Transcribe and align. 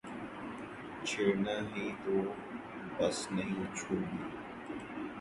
چھیڑنا 1.07 1.55
ہی 1.71 1.85
تو 2.03 2.13
بس 2.97 3.17
نہیں 3.31 3.65
چھو 3.77 3.95
بھی 3.95 4.17